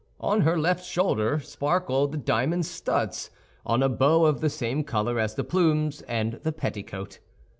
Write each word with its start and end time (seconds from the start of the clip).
On 0.19 0.41
her 0.41 0.57
left 0.57 0.83
shoulder 0.83 1.39
sparkled 1.41 2.11
the 2.11 2.17
diamond 2.17 2.65
studs, 2.65 3.29
on 3.63 3.83
a 3.83 3.87
bow 3.87 4.25
of 4.25 4.41
the 4.41 4.49
same 4.49 4.83
color 4.83 5.19
as 5.19 5.35
the 5.35 5.43
plumes 5.43 6.01
and 6.07 6.39
the 6.41 6.51
petticoat. 6.51 7.19